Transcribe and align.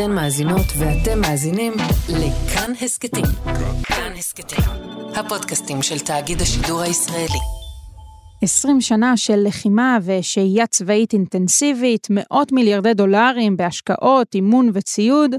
אתן 0.00 0.12
מאזינות 0.12 0.66
ואתם 0.78 1.20
מאזינים 1.20 1.72
לכאן 2.08 2.72
הסכתים. 2.82 3.24
כאן 3.84 4.12
הסכתים, 4.18 4.64
הפודקאסטים 5.14 5.82
של 5.82 5.98
תאגיד 5.98 6.40
השידור 6.40 6.80
הישראלי. 6.80 7.38
20 8.42 8.80
שנה 8.80 9.16
של 9.16 9.40
לחימה 9.46 9.98
ושהייה 10.02 10.66
צבאית 10.66 11.12
אינטנסיבית, 11.12 12.06
מאות 12.10 12.52
מיליארדי 12.52 12.94
דולרים 12.94 13.56
בהשקעות, 13.56 14.34
אימון 14.34 14.70
וציוד, 14.74 15.34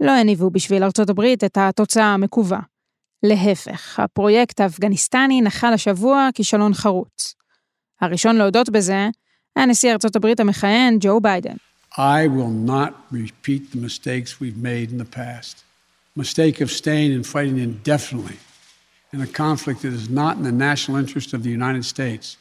לא 0.00 0.10
הניבו 0.10 0.50
בשביל 0.50 0.84
ארצות 0.84 1.10
הברית 1.10 1.44
את 1.44 1.58
התוצאה 1.60 2.14
המקווה. 2.14 2.60
להפך, 3.22 4.00
הפרויקט 4.00 4.60
האפגניסטני 4.60 5.40
נחל 5.40 5.72
השבוע 5.72 6.28
כישלון 6.34 6.74
חרוץ. 6.74 7.34
הראשון 8.00 8.36
להודות 8.36 8.70
בזה 8.70 9.08
היה 9.56 9.66
נשיא 9.66 9.92
ארצות 9.92 10.16
הברית 10.16 10.40
המכהן, 10.40 10.96
ג'ו 11.00 11.20
ביידן. 11.20 11.56
I 11.96 12.28
will 12.28 12.50
not 12.50 12.94
repeat 13.10 13.72
the 13.72 13.78
mistakes 13.78 14.38
we've 14.38 14.56
made 14.56 14.92
in 14.92 14.98
the 14.98 15.04
past. 15.04 15.64
Mistake 16.14 16.60
of 16.60 16.70
staying 16.70 17.12
and 17.12 17.26
fighting 17.26 17.58
indefinitely 17.58 18.38
in 19.12 19.20
a 19.20 19.26
conflict 19.26 19.82
that 19.82 19.92
is 19.92 20.08
not 20.08 20.36
in 20.36 20.44
the 20.44 20.52
national 20.52 20.96
interest 20.98 21.34
of 21.34 21.42
the 21.42 21.50
United 21.50 21.84
States, 21.84 22.36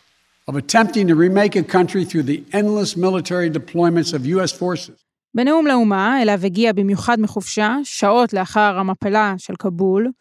of 0.48 0.56
attempting 0.56 1.08
to 1.08 1.16
remake 1.16 1.56
a 1.56 1.64
country 1.64 2.06
through 2.06 2.24
the 2.24 2.44
endless 2.54 2.96
military 2.96 3.50
deployments 3.50 4.14
of 4.14 4.26
U.S. 4.26 4.52
forces. 4.52 5.00
בנאום 5.36 5.68
לאומה, 5.68 6.22
אליו 6.22 6.40
הגיע 6.46 6.74
במיוחד 6.74 7.20
מחופשה, 7.20 7.78
שעות 7.84 8.34
לאחר 8.34 8.80
המפלה 8.80 9.34
של 9.38 9.54
כבול, 9.60 10.12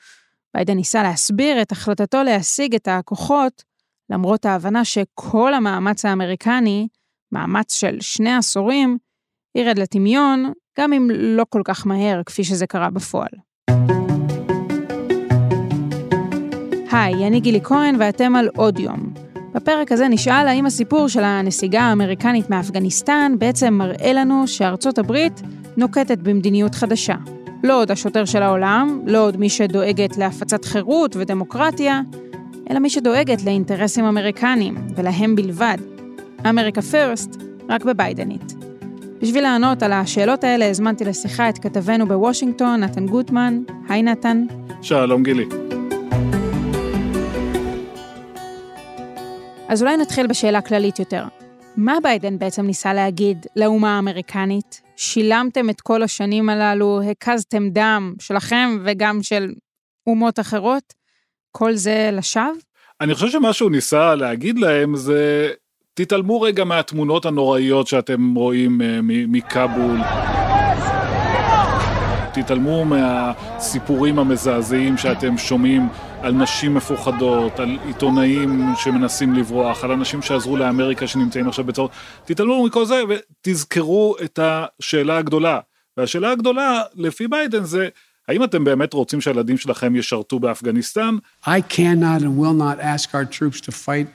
ביידן 0.54 0.74
ניסה 0.74 1.02
להסביר 1.02 1.62
את 1.62 1.72
החלטתו 1.72 2.22
להשיג 2.22 2.74
את 2.74 2.88
הכוחות, 2.88 3.64
למרות 4.10 4.46
ההבנה 4.46 4.84
שכל 4.84 5.54
המאמץ 5.54 6.04
האמריקני, 6.04 6.88
מאמץ 7.32 7.74
של 7.74 8.00
שני 8.00 8.36
עשורים, 8.36 8.98
ירד 9.54 9.78
לטמיון, 9.78 10.52
גם 10.78 10.92
אם 10.92 11.10
לא 11.12 11.44
כל 11.48 11.62
כך 11.64 11.86
מהר 11.86 12.22
כפי 12.26 12.44
שזה 12.44 12.66
קרה 12.66 12.90
בפועל. 12.90 13.28
היי, 16.92 17.26
אני 17.26 17.40
גילי 17.40 17.60
כהן 17.60 17.96
ואתם 17.98 18.36
על 18.36 18.48
עוד 18.56 18.78
יום. 18.78 19.14
בפרק 19.54 19.92
הזה 19.92 20.08
נשאל 20.08 20.48
האם 20.48 20.66
הסיפור 20.66 21.08
של 21.08 21.24
הנסיגה 21.24 21.80
האמריקנית 21.80 22.50
מאפגניסטן 22.50 23.32
בעצם 23.38 23.74
מראה 23.74 24.12
לנו 24.12 24.46
שארצות 24.46 24.98
הברית 24.98 25.42
נוקטת 25.76 26.18
במדיניות 26.18 26.74
חדשה. 26.74 27.14
לא 27.64 27.80
עוד 27.80 27.90
השוטר 27.90 28.24
של 28.24 28.42
העולם, 28.42 29.00
לא 29.06 29.26
עוד 29.26 29.36
מי 29.36 29.48
שדואגת 29.48 30.16
להפצת 30.16 30.64
חירות 30.64 31.16
ודמוקרטיה, 31.16 32.00
אלא 32.70 32.78
מי 32.78 32.90
שדואגת 32.90 33.44
לאינטרסים 33.44 34.04
אמריקניים, 34.04 34.76
ולהם 34.96 35.36
בלבד. 35.36 35.78
אמריקה 36.48 36.82
פירסט, 36.82 37.42
רק 37.68 37.84
בביידנית. 37.84 38.57
בשביל 39.22 39.42
לענות 39.42 39.82
על 39.82 39.92
השאלות 39.92 40.44
האלה 40.44 40.70
הזמנתי 40.70 41.04
לשיחה 41.04 41.48
את 41.48 41.58
כתבנו 41.58 42.08
בוושינגטון, 42.08 42.80
נתן 42.80 43.06
גוטמן. 43.06 43.62
היי 43.88 44.02
נתן. 44.02 44.46
שלום 44.82 45.22
גילי. 45.22 45.44
אז 49.68 49.82
אולי 49.82 49.96
נתחיל 49.96 50.26
בשאלה 50.26 50.60
כללית 50.60 50.98
יותר. 50.98 51.24
מה 51.76 51.96
ביידן 52.02 52.38
בעצם 52.38 52.66
ניסה 52.66 52.94
להגיד 52.94 53.46
לאומה 53.56 53.96
האמריקנית? 53.96 54.80
שילמתם 54.96 55.70
את 55.70 55.80
כל 55.80 56.02
השנים 56.02 56.48
הללו, 56.48 57.00
הקזתם 57.10 57.68
דם 57.70 58.14
שלכם 58.20 58.78
וגם 58.84 59.22
של 59.22 59.52
אומות 60.06 60.40
אחרות? 60.40 60.94
כל 61.52 61.74
זה 61.74 62.10
לשווא? 62.12 62.44
אני 63.00 63.14
חושב 63.14 63.28
שמה 63.28 63.52
שהוא 63.52 63.70
ניסה 63.70 64.14
להגיד 64.14 64.58
להם 64.58 64.96
זה, 64.96 65.50
תתעלמו 65.98 66.40
רגע 66.40 66.64
מהתמונות 66.64 67.26
הנוראיות 67.26 67.86
שאתם 67.86 68.34
רואים 68.34 68.82
אה, 68.82 69.00
מכבול. 69.02 69.98
תתעלמו 72.32 72.84
מהסיפורים 72.84 74.18
המזעזעים 74.18 74.96
שאתם 74.96 75.38
שומעים 75.38 75.88
על 76.20 76.32
נשים 76.32 76.74
מפוחדות, 76.74 77.60
על 77.60 77.78
עיתונאים 77.86 78.64
שמנסים 78.76 79.34
לברוח, 79.34 79.84
על 79.84 79.92
אנשים 79.92 80.22
שעזרו 80.22 80.56
לאמריקה 80.56 81.06
שנמצאים 81.06 81.48
עכשיו 81.48 81.64
בצורת, 81.64 81.90
תתעלמו 82.24 82.66
מכל 82.66 82.84
זה 82.84 83.02
ותזכרו 83.08 84.16
את 84.24 84.38
השאלה 84.42 85.18
הגדולה. 85.18 85.60
והשאלה 85.96 86.30
הגדולה, 86.30 86.82
לפי 86.94 87.28
ביידן, 87.28 87.64
זה 87.64 87.88
האם 88.28 88.44
אתם 88.44 88.64
באמת 88.64 88.92
רוצים 88.92 89.20
שהילדים 89.20 89.58
שלכם 89.58 89.96
ישרתו 89.96 90.38
באפגניסטן? 90.38 91.16
I 91.44 91.60
cannot 91.70 92.22
and 92.22 92.38
will 92.40 92.58
not 92.58 92.80
ask 92.80 93.14
our 93.14 93.24
troops 93.24 93.60
to 93.60 93.72
fight 93.72 94.08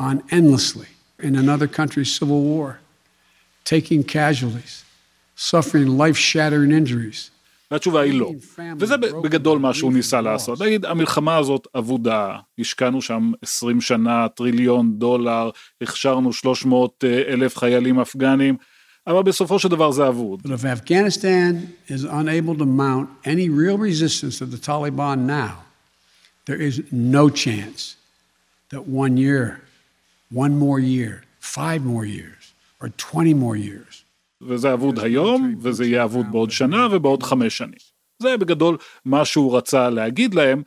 on 0.00 0.22
endlessly 0.30 0.91
in 1.21 1.35
another 1.35 1.67
country's 1.67 2.11
civil 2.19 2.41
war, 2.41 2.79
taking 3.65 4.03
casualties, 4.03 4.83
suffering 5.35 5.87
life-shattering 5.97 6.71
injuries. 6.71 7.31
והתשובה 7.71 8.01
היא 8.01 8.19
לא. 8.19 8.31
וזה 8.79 8.97
בגדול 8.97 9.59
מה 9.59 9.73
שהוא 9.73 9.93
ניסה 9.93 10.21
לעשות. 10.21 10.59
להגיד, 10.59 10.85
המלחמה 10.85 11.37
הזאת 11.37 11.67
אבודה, 11.77 12.37
השקענו 12.59 13.01
שם 13.01 13.31
20 13.41 13.81
שנה, 13.81 14.27
טריליון 14.27 14.99
דולר, 14.99 15.49
הכשרנו 15.81 16.33
300 16.33 17.03
אלף 17.27 17.57
חיילים 17.57 17.99
אפגנים, 17.99 18.57
אבל 19.07 19.23
בסופו 19.23 19.59
של 19.59 19.69
דבר 19.69 19.91
זה 19.91 20.07
אבוד. 20.07 20.41
But 20.43 20.49
if 20.49 20.65
Afghanistan 20.65 21.73
is 21.89 22.03
unable 22.03 22.55
to 22.55 22.65
mount 22.65 23.09
any 23.25 23.49
real 23.49 23.77
resistance 23.77 24.37
to 24.39 24.45
the 24.45 24.57
Taliban 24.57 25.19
now, 25.25 25.53
there 26.45 26.61
is 26.69 26.81
no 26.91 27.29
chance 27.29 27.95
that 28.71 28.83
one 29.03 29.17
year, 29.17 29.61
one 30.34 30.58
more 30.58 30.80
year, 30.80 31.22
five 31.40 31.84
more 31.84 32.04
years, 32.04 32.54
or 32.80 32.88
20 32.88 33.34
more 33.34 33.56
years 33.56 34.02
וזה 34.48 34.72
אבוד 34.72 34.98
היום, 34.98 35.54
וזה 35.60 35.84
יהיה 35.84 36.04
אבוד 36.04 36.26
בעוד 36.30 36.50
שנה 36.50 36.88
ובעוד 36.90 37.22
חמש 37.22 37.58
שנים. 37.58 37.92
זה 38.22 38.36
בגדול 38.36 38.76
מה 39.04 39.24
שהוא 39.24 39.56
רצה 39.56 39.90
להגיד 39.90 40.34
להם. 40.34 40.62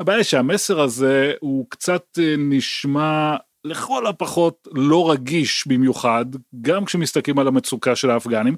הבעיה 0.00 0.24
שהמסר 0.24 0.80
הזה 0.80 1.32
הוא 1.40 1.66
קצת 1.68 2.04
אה, 2.18 2.34
נשמע 2.38 3.36
לכל 3.64 4.06
הפחות 4.06 4.68
לא 4.74 5.10
רגיש 5.10 5.66
במיוחד, 5.66 6.24
גם 6.60 6.84
כשמסתכלים 6.84 7.38
על 7.38 7.48
המצוקה 7.48 7.96
של 7.96 8.10
האפגנים, 8.10 8.56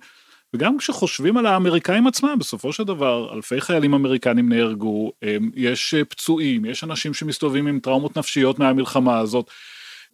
וגם 0.55 0.78
כשחושבים 0.78 1.37
על 1.37 1.47
האמריקאים 1.47 2.06
עצמם, 2.06 2.37
בסופו 2.38 2.72
של 2.72 2.84
דבר 2.84 3.34
אלפי 3.34 3.61
חיילים 3.61 3.94
אמריקנים 3.94 4.49
נהרגו, 4.49 5.12
יש 5.55 5.94
אה, 5.94 6.05
פצועים, 6.05 6.65
יש 6.65 6.84
אנשים 6.84 7.15
שמסתובבים 7.15 7.67
עם 7.67 7.81
טראומות 7.81 8.17
נפשיות 8.17 8.59
מהמלחמה 8.59 9.19
הזאת. 9.19 9.50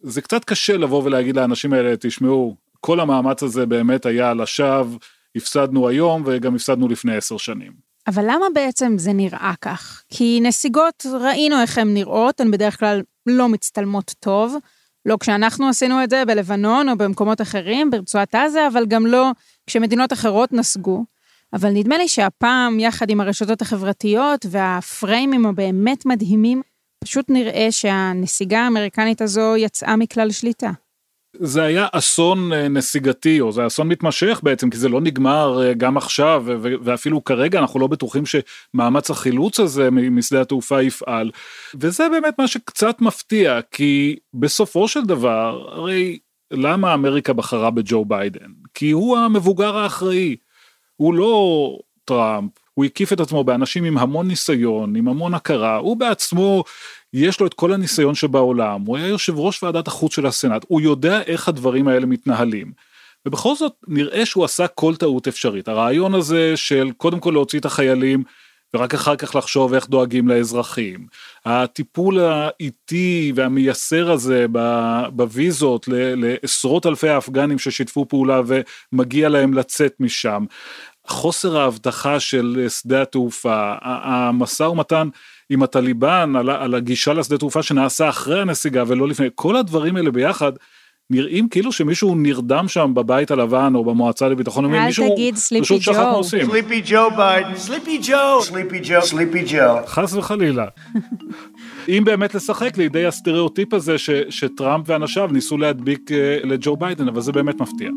זה 0.01 0.21
קצת 0.21 0.43
קשה 0.45 0.77
לבוא 0.77 1.03
ולהגיד 1.03 1.35
לאנשים 1.35 1.73
האלה, 1.73 1.93
תשמעו, 1.99 2.55
כל 2.81 2.99
המאמץ 2.99 3.43
הזה 3.43 3.65
באמת 3.65 4.05
היה 4.05 4.33
לשווא, 4.33 4.97
הפסדנו 5.35 5.87
היום 5.87 6.23
וגם 6.25 6.55
הפסדנו 6.55 6.87
לפני 6.87 7.15
עשר 7.15 7.37
שנים. 7.37 7.71
אבל 8.07 8.23
למה 8.23 8.45
בעצם 8.53 8.97
זה 8.97 9.13
נראה 9.13 9.53
כך? 9.61 10.03
כי 10.09 10.39
נסיגות, 10.43 11.05
ראינו 11.21 11.61
איך 11.61 11.77
הן 11.77 11.93
נראות, 11.93 12.39
הן 12.41 12.51
בדרך 12.51 12.79
כלל 12.79 13.01
לא 13.25 13.49
מצטלמות 13.49 14.13
טוב. 14.19 14.55
לא 15.05 15.17
כשאנחנו 15.19 15.69
עשינו 15.69 16.03
את 16.03 16.09
זה 16.09 16.25
בלבנון 16.25 16.89
או 16.89 16.97
במקומות 16.97 17.41
אחרים, 17.41 17.91
ברצועת 17.91 18.35
עזה, 18.35 18.67
אבל 18.67 18.85
גם 18.85 19.05
לא 19.05 19.31
כשמדינות 19.67 20.13
אחרות 20.13 20.53
נסגו. 20.53 21.05
אבל 21.53 21.69
נדמה 21.69 21.97
לי 21.97 22.07
שהפעם, 22.07 22.79
יחד 22.79 23.09
עם 23.09 23.21
הרשתות 23.21 23.61
החברתיות 23.61 24.45
והפריימים 24.49 25.45
הבאמת 25.45 26.05
מדהימים, 26.05 26.61
פשוט 27.03 27.25
נראה 27.29 27.67
שהנסיגה 27.71 28.59
האמריקנית 28.59 29.21
הזו 29.21 29.55
יצאה 29.57 29.95
מכלל 29.95 30.31
שליטה. 30.31 30.71
זה 31.39 31.63
היה 31.63 31.87
אסון 31.91 32.53
אה, 32.53 32.67
נסיגתי 32.67 33.41
או 33.41 33.51
זה 33.51 33.67
אסון 33.67 33.87
מתמשך 33.87 34.39
בעצם 34.43 34.69
כי 34.69 34.77
זה 34.77 34.89
לא 34.89 35.01
נגמר 35.01 35.61
אה, 35.63 35.73
גם 35.73 35.97
עכשיו 35.97 36.43
ואפילו 36.83 37.23
כרגע 37.23 37.59
אנחנו 37.59 37.79
לא 37.79 37.87
בטוחים 37.87 38.23
שמאמץ 38.25 39.09
החילוץ 39.09 39.59
הזה 39.59 39.91
משדה 39.91 40.41
התעופה 40.41 40.81
יפעל. 40.81 41.31
וזה 41.79 42.09
באמת 42.09 42.39
מה 42.39 42.47
שקצת 42.47 43.01
מפתיע 43.01 43.59
כי 43.71 44.15
בסופו 44.33 44.87
של 44.87 45.05
דבר 45.05 45.67
הרי 45.71 46.19
למה 46.51 46.93
אמריקה 46.93 47.33
בחרה 47.33 47.71
בג'ו 47.71 48.05
ביידן? 48.05 48.51
כי 48.73 48.91
הוא 48.91 49.17
המבוגר 49.17 49.77
האחראי. 49.77 50.35
הוא 50.95 51.13
לא 51.13 51.77
טראמפ 52.05 52.51
הוא 52.77 52.85
הקיף 52.85 53.13
את 53.13 53.19
עצמו 53.19 53.43
באנשים 53.43 53.83
עם 53.83 53.97
המון 53.97 54.27
ניסיון 54.27 54.95
עם 54.95 55.07
המון 55.07 55.33
הכרה 55.33 55.75
הוא 55.75 55.97
בעצמו 55.97 56.63
יש 57.17 57.39
לו 57.39 57.47
את 57.47 57.53
כל 57.53 57.73
הניסיון 57.73 58.15
שבעולם, 58.15 58.81
הוא 58.81 58.97
היה 58.97 59.07
יושב 59.07 59.39
ראש 59.39 59.63
ועדת 59.63 59.87
החוץ 59.87 60.15
של 60.15 60.25
הסנאט, 60.25 60.65
הוא 60.67 60.81
יודע 60.81 61.21
איך 61.21 61.47
הדברים 61.47 61.87
האלה 61.87 62.05
מתנהלים. 62.05 62.71
ובכל 63.25 63.55
זאת 63.55 63.73
נראה 63.87 64.25
שהוא 64.25 64.45
עשה 64.45 64.67
כל 64.67 64.95
טעות 64.95 65.27
אפשרית. 65.27 65.67
הרעיון 65.67 66.13
הזה 66.13 66.53
של 66.55 66.91
קודם 66.97 67.19
כל 67.19 67.31
להוציא 67.31 67.59
את 67.59 67.65
החיילים 67.65 68.23
ורק 68.73 68.93
אחר 68.93 69.15
כך 69.15 69.35
לחשוב 69.35 69.73
איך 69.73 69.89
דואגים 69.89 70.27
לאזרחים. 70.27 71.07
הטיפול 71.45 72.19
האיטי 72.19 73.31
והמייסר 73.35 74.11
הזה 74.11 74.45
בוויזות 75.11 75.87
לעשרות 75.91 76.85
אלפי 76.85 77.09
האפגנים 77.09 77.59
ששיתפו 77.59 78.05
פעולה 78.07 78.41
ומגיע 78.93 79.29
להם 79.29 79.53
לצאת 79.53 79.93
משם. 79.99 80.45
חוסר 81.07 81.57
ההבטחה 81.57 82.19
של 82.19 82.65
שדה 82.69 83.01
התעופה, 83.01 83.75
המשא 83.81 84.63
ומתן 84.63 85.09
עם 85.49 85.63
הטליבן 85.63 86.33
על, 86.35 86.49
על 86.49 86.75
הגישה 86.75 87.13
לשדה 87.13 87.37
תעופה 87.37 87.63
שנעשה 87.63 88.09
אחרי 88.09 88.41
הנסיגה 88.41 88.83
ולא 88.87 89.07
לפני, 89.07 89.27
כל 89.35 89.55
הדברים 89.55 89.95
האלה 89.95 90.11
ביחד 90.11 90.51
נראים 91.09 91.49
כאילו 91.49 91.71
שמישהו 91.71 92.15
נרדם 92.15 92.67
שם 92.67 92.91
בבית 92.93 93.31
הלבן 93.31 93.75
או 93.75 93.85
במועצה 93.85 94.29
לביטחון 94.29 94.63
לאומי, 94.63 94.85
מישהו 94.85 95.15
סליפי 95.35 95.63
פשוט 95.63 95.81
שכח 95.81 95.95
מה 95.95 96.11
ג'ו. 96.11 96.17
עושים. 96.17 96.49
Sleepy 96.49 96.87
Joe 96.87 97.17
Biden. 97.17 97.69
Sleepy 97.69 98.07
Joe. 98.07 98.49
Sleepy 98.49 98.87
Joe. 98.87 99.11
Sleepy 99.11 99.51
Joe. 99.51 99.87
חס 99.87 100.13
וחלילה. 100.13 100.65
אם 101.89 102.03
באמת 102.05 102.35
לשחק 102.35 102.77
לידי 102.77 103.05
הסטריאוטיפ 103.05 103.73
הזה 103.73 103.97
ש, 103.97 104.09
שטראמפ 104.29 104.89
ואנשיו 104.89 105.29
ניסו 105.31 105.57
להדביק 105.57 106.11
אה, 106.11 106.37
לג'ו 106.43 106.77
ביידן, 106.77 107.07
אבל 107.07 107.21
זה 107.21 107.31
באמת 107.31 107.61
מפתיע. 107.61 107.89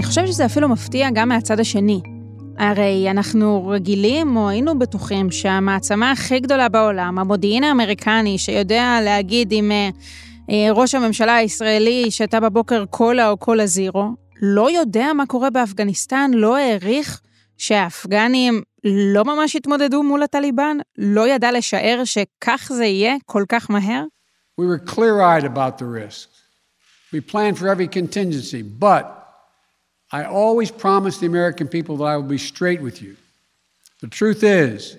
אני 0.00 0.06
חושבת 0.06 0.28
שזה 0.28 0.46
אפילו 0.46 0.68
מפתיע 0.68 1.08
גם 1.10 1.28
מהצד 1.28 1.60
השני. 1.60 2.00
הרי 2.58 3.10
אנחנו 3.10 3.68
רגילים, 3.68 4.36
או 4.36 4.48
היינו 4.48 4.78
בטוחים, 4.78 5.30
שהמעצמה 5.30 6.10
הכי 6.10 6.40
גדולה 6.40 6.68
בעולם, 6.68 7.18
המודיעין 7.18 7.64
האמריקני, 7.64 8.38
שיודע 8.38 8.98
להגיד 9.04 9.52
אם 9.52 9.70
אה, 9.72 9.88
אה, 10.50 10.72
ראש 10.72 10.94
הממשלה 10.94 11.36
הישראלי 11.36 12.10
שתה 12.10 12.40
בבוקר 12.40 12.84
קולה 12.84 13.30
או 13.30 13.36
קולה 13.36 13.66
זירו, 13.66 14.10
לא 14.42 14.70
יודע 14.70 15.12
מה 15.12 15.26
קורה 15.26 15.50
באפגניסטן, 15.50 16.30
לא 16.34 16.56
העריך 16.56 17.20
שהאפגנים 17.58 18.62
לא 18.84 19.24
ממש 19.24 19.56
התמודדו 19.56 20.02
מול 20.02 20.22
הטליבן, 20.22 20.76
לא 20.98 21.28
ידע 21.28 21.52
לשער 21.52 22.02
שכך 22.04 22.72
זה 22.74 22.84
יהיה 22.84 23.16
כל 23.26 23.44
כך 23.48 23.70
מהר? 23.70 24.04
We 24.60 24.64
were 24.64 24.92
clear 24.92 25.20
eyed 25.20 25.44
about 25.44 25.78
the 25.78 25.86
risks. 25.86 26.40
We 27.12 27.20
planned 27.20 27.58
for 27.58 27.68
every 27.68 27.88
contingency, 27.88 28.62
but 28.62 29.19
I 30.12 30.24
always 30.24 30.70
promised 30.70 31.20
the 31.20 31.26
American 31.26 31.68
people 31.68 31.96
that 31.98 32.08
I 32.12 32.16
will 32.16 32.32
be 32.38 32.42
straight 32.52 32.80
with 32.80 33.00
you. 33.02 33.16
The 34.00 34.08
truth 34.08 34.42
is, 34.42 34.96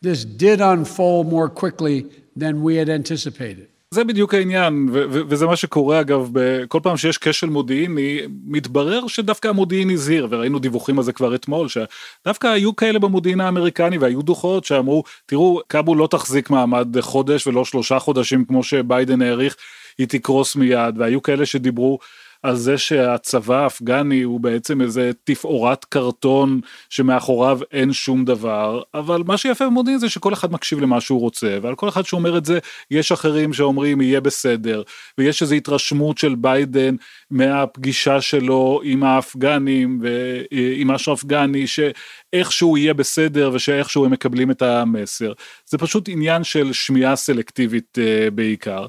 this 0.00 0.24
did 0.24 0.60
unfold 0.60 1.26
more 1.28 1.48
quickly 1.48 2.06
than 2.36 2.62
we 2.62 2.76
had 2.76 2.88
anticipated. 2.88 3.66
זה 3.90 4.04
בדיוק 4.04 4.34
העניין, 4.34 4.88
וזה 5.28 5.46
מה 5.46 5.56
שקורה 5.56 6.00
אגב, 6.00 6.30
כל 6.68 6.80
פעם 6.82 6.96
שיש 6.96 7.18
כשל 7.18 7.46
מודיעיני, 7.46 8.20
מתברר 8.46 9.06
שדווקא 9.06 9.48
המודיעין 9.48 9.90
הזהיר, 9.90 10.26
וראינו 10.30 10.58
דיווחים 10.58 10.98
על 10.98 11.04
זה 11.04 11.12
כבר 11.12 11.34
אתמול, 11.34 11.68
שדווקא 11.68 12.46
היו 12.46 12.76
כאלה 12.76 12.98
במודיעין 12.98 13.40
האמריקני, 13.40 13.98
והיו 13.98 14.22
דוחות 14.22 14.64
שאמרו, 14.64 15.04
תראו, 15.26 15.60
כבול 15.68 15.98
לא 15.98 16.06
תחזיק 16.06 16.50
מעמד 16.50 17.00
חודש 17.00 17.46
ולא 17.46 17.64
שלושה 17.64 17.98
חודשים 17.98 18.44
כמו 18.44 18.62
שביידן 18.62 19.22
העריך, 19.22 19.56
היא 19.98 20.06
תקרוס 20.08 20.56
מיד, 20.56 20.98
והיו 20.98 21.22
כאלה 21.22 21.46
שדיברו 21.46 21.98
על 22.42 22.56
זה 22.56 22.78
שהצבא 22.78 23.62
האפגני 23.62 24.22
הוא 24.22 24.40
בעצם 24.40 24.80
איזה 24.80 25.10
תפאורת 25.24 25.84
קרטון 25.84 26.60
שמאחוריו 26.90 27.58
אין 27.72 27.92
שום 27.92 28.24
דבר, 28.24 28.82
אבל 28.94 29.22
מה 29.26 29.36
שיפה 29.36 29.66
במודיעין 29.66 29.98
זה 29.98 30.08
שכל 30.08 30.32
אחד 30.32 30.52
מקשיב 30.52 30.80
למה 30.80 31.00
שהוא 31.00 31.20
רוצה, 31.20 31.58
ועל 31.62 31.74
כל 31.74 31.88
אחד 31.88 32.02
שאומר 32.04 32.38
את 32.38 32.44
זה 32.44 32.58
יש 32.90 33.12
אחרים 33.12 33.52
שאומרים 33.52 34.00
יהיה 34.00 34.20
בסדר, 34.20 34.82
ויש 35.18 35.42
איזו 35.42 35.54
התרשמות 35.54 36.18
של 36.18 36.34
ביידן 36.34 36.94
מהפגישה 37.30 38.20
שלו 38.20 38.80
עם 38.84 39.02
האפגנים 39.02 40.02
ועם 40.02 40.90
אשרף 40.90 41.24
גני, 41.24 41.66
שאיכשהו 41.66 42.76
יהיה 42.76 42.94
בסדר 42.94 43.50
ושאיכשהו 43.54 44.04
הם 44.04 44.10
מקבלים 44.10 44.50
את 44.50 44.62
המסר. 44.62 45.32
זה 45.66 45.78
פשוט 45.78 46.08
עניין 46.08 46.44
של 46.44 46.72
שמיעה 46.72 47.16
סלקטיבית 47.16 47.98
אה, 47.98 48.30
בעיקר. 48.30 48.86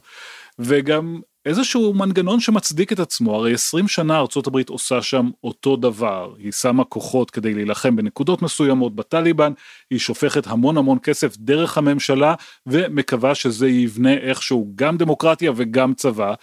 וגם 0.60 1.19
איזשהו 1.45 1.94
מנגנון 1.94 2.39
שמצדיק 2.39 2.94
את 2.94 3.00
עצמו, 3.00 3.36
הרי 3.36 3.53
20 3.53 3.88
שנה 3.88 4.19
ארצות 4.19 4.47
הברית 4.47 4.69
עושה 4.69 5.01
שם 5.01 5.30
אותו 5.44 5.75
דבר, 5.75 6.33
היא 6.38 6.51
שמה 6.51 6.83
כוחות 6.83 7.31
כדי 7.31 7.53
להילחם 7.53 7.95
בנקודות 7.95 8.41
מסוימות 8.41 8.95
בטליבן, 8.95 9.53
היא 9.89 10.00
שופכת 10.00 10.47
המון 10.47 10.77
המון 10.77 10.97
כסף 11.03 11.38
דרך 11.38 11.77
הממשלה 11.77 12.36
ומקווה 12.68 13.36
שזה 13.36 13.68
יבנה 13.68 14.13
איכשהו 14.13 14.71
גם 14.75 14.97
דמוקרטיה 14.97 15.51
וגם 15.56 15.94
צבא, 15.94 16.33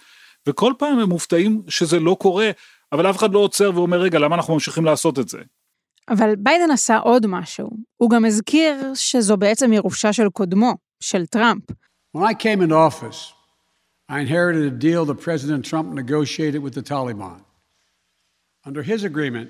וכל 0.47 0.73
פעם 0.77 0.99
הם 0.99 1.09
מופתעים 1.09 1.61
שזה 1.67 1.99
לא 1.99 2.17
קורה, 2.19 2.51
אבל 2.91 3.09
אף 3.09 3.17
אחד 3.17 3.33
לא 3.33 3.39
עוצר 3.39 3.71
ואומר 3.75 3.99
רגע 3.99 4.19
למה 4.19 4.35
אנחנו 4.35 4.53
ממשיכים 4.53 4.85
לעשות 4.85 5.19
את 5.19 5.29
זה. 5.29 5.39
אבל 6.09 6.35
ביידן 6.35 6.71
עשה 6.71 6.97
עוד 6.97 7.27
משהו. 7.27 7.69
הוא 7.97 8.09
גם 8.09 8.25
הזכיר 8.25 8.91
שזו 8.95 9.37
בעצם 9.37 9.73
ירושה 9.73 10.13
של 10.13 10.29
קודמו, 10.29 10.73
של 11.03 11.25
טראמפ. 11.25 11.63
When 12.17 12.21
I 12.21 12.33
came 12.33 12.61
into 12.61 12.73
office, 12.73 13.36
I 14.09 14.19
inherited 14.21 14.63
a 14.73 14.75
deal 14.87 15.03
that 15.05 15.19
President 15.21 15.65
Trump 15.65 15.87
negotiated 15.93 16.61
with 16.63 16.73
the 16.73 16.81
Taliban. 16.81 17.41
Under 18.65 18.81
his 18.81 19.03
agreement, 19.03 19.49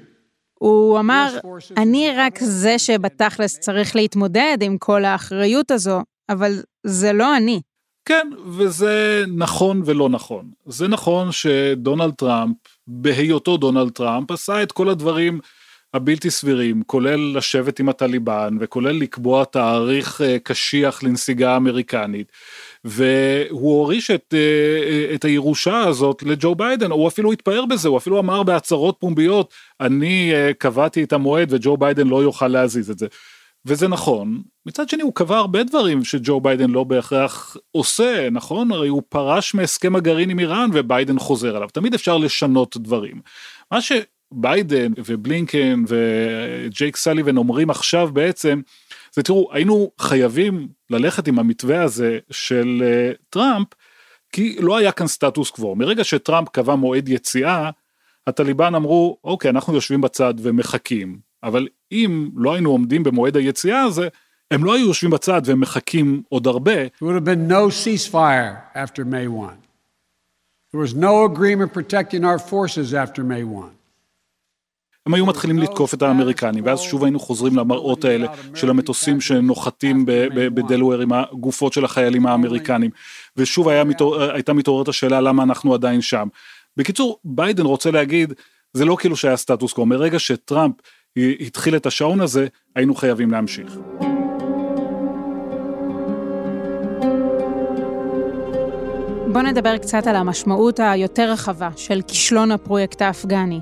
הוא 0.60 1.00
אמר, 1.00 1.38
אני 1.78 2.12
רק 2.16 2.40
זה 2.40 2.80
שבתכלס 2.80 3.60
צריך 3.60 3.96
להתמודד 3.96 4.58
עם 4.62 4.78
כל 4.78 5.06
האחריות 5.06 5.72
הזו, 5.72 6.02
אבל 6.30 6.52
זה 6.84 7.14
לא 7.14 7.38
אני. 7.38 7.62
כן, 8.06 8.30
וזה 8.48 9.24
נכון 9.38 9.82
ולא 9.86 10.10
נכון. 10.10 10.52
זה 10.66 10.88
נכון 10.88 11.32
שדונלד 11.32 12.14
טראמפ, 12.14 12.56
בהיותו 12.88 13.58
דונלד 13.58 13.92
טראמפ, 13.92 14.32
עשה 14.32 14.64
את 14.64 14.72
כל 14.72 14.90
הדברים 14.90 15.40
הבלתי 15.94 16.30
סבירים, 16.30 16.84
כולל 16.86 17.38
לשבת 17.38 17.80
עם 17.80 17.90
הטליבן, 17.90 18.58
וכולל 18.60 18.92
לקבוע 18.92 19.46
תאריך 19.46 20.22
אה, 20.22 20.40
קשיח 20.40 21.04
לנסיגה 21.04 21.58
אמריקנית. 21.58 22.32
והוא 22.84 23.80
הוריש 23.80 24.12
את, 24.12 24.34
אה, 24.34 25.16
את 25.16 25.26
הירושה 25.26 25.80
הזאת 25.80 26.24
לג'ו 26.24 26.56
ביידן, 26.56 26.92
הוא 26.92 27.08
אפילו 27.08 27.32
התפאר 27.32 27.66
בזה, 27.66 27.90
הוא 27.90 27.98
אפילו 27.98 28.20
אמר 28.20 28.44
בהצהרות 28.44 28.96
פומביות, 29.00 29.54
אני 29.82 30.34
אה, 30.34 30.52
קבעתי 30.54 31.04
את 31.04 31.14
המועד 31.14 31.54
וג'ו 31.54 31.78
ביידן 31.78 32.08
לא 32.08 32.24
יוכל 32.24 32.48
להזיז 32.48 32.92
את 32.92 33.00
זה. 33.00 33.08
וזה 33.66 33.88
נכון, 33.88 34.42
מצד 34.66 34.90
שני 34.90 35.04
הוא 35.04 35.14
קבע 35.14 35.38
הרבה 35.38 35.64
דברים 35.64 36.04
שג'ו 36.04 36.42
ביידן 36.42 36.70
לא 36.70 36.84
בהכרח 36.84 37.58
עושה, 37.72 38.30
נכון? 38.32 38.72
הרי 38.72 38.88
הוא 38.88 39.02
פרש 39.10 39.56
מהסכם 39.56 39.96
הגרעין 39.96 40.30
עם 40.30 40.40
איראן 40.40 40.70
וביידן 40.74 41.20
חוזר 41.20 41.56
עליו, 41.56 41.70
תמיד 41.74 41.94
אפשר 41.94 42.18
לשנות 42.18 42.78
דברים. 42.78 43.22
מה 43.72 43.80
שביידן 43.82 44.92
ובלינקן 45.06 45.84
וג'ייק 45.88 46.96
סליבן 46.96 47.38
אומרים 47.38 47.70
עכשיו 47.70 48.10
בעצם, 48.14 48.62
זה 49.18 49.24
תראו, 49.24 49.50
היינו 49.52 49.92
חייבים 50.00 50.68
ללכת 50.90 51.28
עם 51.28 51.40
המתווה 51.40 51.84
הזה 51.84 52.20
של 52.32 52.84
אה, 52.84 53.18
טראמפ, 53.30 53.68
כי 54.32 54.58
לא 54.60 54.78
היה 54.78 54.92
כאן 54.92 55.08
סטטוס 55.08 55.50
קוו. 55.50 55.76
מרגע 55.76 56.04
שטראמפ 56.04 56.50
קבע 56.50 56.76
מועד 56.76 57.10
יציאה, 57.10 57.70
הטליבן 58.28 58.76
אמרו, 58.76 59.18
אוקיי, 59.24 59.50
אנחנו 59.50 59.74
יושבים 59.74 60.02
בצד 60.02 60.34
ומחכים, 60.38 61.20
אבל 61.44 61.68
אם 61.92 62.30
לא 62.36 62.54
היינו 62.54 62.70
עומדים 62.70 63.04
במועד 63.04 63.38
היציאה 63.38 63.82
הזה, 63.82 64.08
הם 64.52 64.64
לא 64.64 64.76
היו 64.76 64.88
יושבים 64.88 65.12
בצד 65.12 65.42
והם 65.46 65.60
מחכים 65.60 66.22
עוד 66.30 66.48
הרבה. 66.48 66.86
there 66.86 67.06
would 67.06 67.16
have 67.16 67.26
been 67.26 67.48
no 67.48 67.70
ceasefire 67.70 68.62
after 68.76 69.06
May 69.06 69.28
1. 69.28 69.58
There 70.72 70.82
was 70.82 70.94
no 70.96 71.26
agreement 71.26 71.74
protecting 71.74 72.24
our 72.24 72.40
forces 72.40 72.94
after 72.94 73.24
May 73.24 73.44
1. 73.44 73.77
הם 75.08 75.14
היו 75.14 75.26
מתחילים 75.26 75.60
לתקוף 75.60 75.94
את 75.94 76.02
האמריקנים, 76.02 76.66
ואז 76.66 76.80
שוב 76.80 77.04
היינו 77.04 77.20
חוזרים 77.20 77.56
למראות 77.56 78.06
האלה 78.06 78.28
של 78.56 78.70
המטוסים 78.70 79.22
שנוחתים 79.22 80.06
בדלוור 80.36 81.02
עם 81.02 81.14
הגופות 81.14 81.74
של 81.74 81.86
החיילים 81.86 82.26
האמריקנים, 82.26 82.92
ושוב 83.38 83.70
היה 83.70 83.84
מתעור, 83.84 84.22
הייתה 84.22 84.54
מתעוררת 84.54 84.88
השאלה 84.88 85.22
למה 85.22 85.44
אנחנו 85.44 85.74
עדיין 85.74 86.02
שם. 86.02 86.28
בקיצור, 86.78 87.20
ביידן 87.26 87.66
רוצה 87.66 87.92
להגיד, 87.92 88.34
זה 88.74 88.86
לא 88.86 88.96
כאילו 89.00 89.16
שהיה 89.16 89.38
סטטוס 89.38 89.74
קוו, 89.74 89.86
מרגע 89.86 90.20
שטראמפ 90.20 90.76
התחיל 91.18 91.76
את 91.76 91.86
השעון 91.86 92.22
הזה, 92.22 92.48
היינו 92.76 92.96
חייבים 92.96 93.32
להמשיך. 93.32 93.78
בואו 99.32 99.44
נדבר 99.44 99.78
קצת 99.78 100.08
על 100.08 100.16
המשמעות 100.16 100.80
היותר 100.80 101.32
רחבה 101.32 101.70
של 101.76 102.02
כישלון 102.08 102.52
הפרויקט 102.52 103.02
האפגני. 103.02 103.60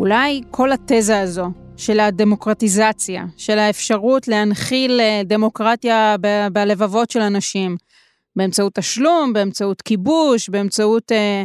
אולי 0.00 0.42
כל 0.50 0.72
התזה 0.72 1.20
הזו 1.20 1.50
של 1.76 2.00
הדמוקרטיזציה, 2.00 3.24
של 3.36 3.58
האפשרות 3.58 4.28
להנחיל 4.28 5.00
אה, 5.00 5.22
דמוקרטיה 5.24 6.16
ב- 6.20 6.46
בלבבות 6.52 7.10
של 7.10 7.20
אנשים, 7.20 7.76
באמצעות 8.36 8.74
תשלום, 8.74 9.32
באמצעות 9.32 9.82
כיבוש, 9.82 10.48
באמצעות, 10.48 11.12
אה, 11.12 11.44